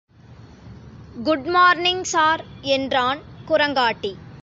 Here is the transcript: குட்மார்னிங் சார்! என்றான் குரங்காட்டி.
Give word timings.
குட்மார்னிங் 1.27 2.03
சார்! 2.03 2.43
என்றான் 2.71 3.19
குரங்காட்டி. 3.47 4.13